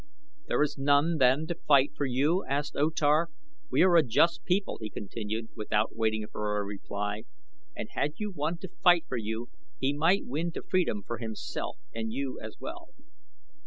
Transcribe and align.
"There 0.47 0.63
is 0.63 0.79
none 0.79 1.17
then 1.19 1.45
to 1.45 1.53
fight 1.53 1.91
for 1.95 2.05
you?" 2.07 2.43
asked 2.47 2.75
O 2.75 2.89
Tar. 2.89 3.29
"We 3.69 3.83
are 3.83 3.95
a 3.97 4.01
just 4.01 4.43
people," 4.45 4.79
he 4.81 4.89
continued 4.89 5.49
without 5.55 5.95
waiting 5.95 6.25
for 6.31 6.57
a 6.57 6.63
reply, 6.63 7.25
"and 7.77 7.87
had 7.91 8.13
you 8.17 8.31
one 8.31 8.57
to 8.61 8.67
fight 8.83 9.05
for 9.07 9.17
you 9.17 9.49
he 9.79 9.93
might 9.95 10.25
win 10.25 10.51
to 10.53 10.63
freedom 10.63 11.03
for 11.05 11.19
himself 11.19 11.77
and 11.93 12.11
you 12.11 12.39
as 12.41 12.57
well." 12.59 12.95